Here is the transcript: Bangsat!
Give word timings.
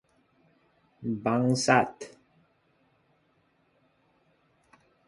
Bangsat! 1.23 1.95